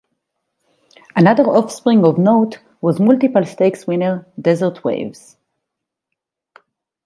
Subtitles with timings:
[1.15, 5.37] Another offspring of note was multiple stakes-winner Desert Waves.